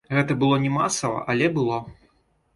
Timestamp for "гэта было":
0.17-0.57